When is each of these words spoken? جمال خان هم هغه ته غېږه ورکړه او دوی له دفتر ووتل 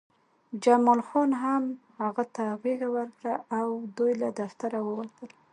جمال 0.63 0.99
خان 1.07 1.29
هم 1.43 1.63
هغه 2.01 2.23
ته 2.35 2.43
غېږه 2.61 2.89
ورکړه 2.97 3.35
او 3.59 3.67
دوی 3.97 4.13
له 4.21 4.29
دفتر 4.39 4.71
ووتل 4.85 5.29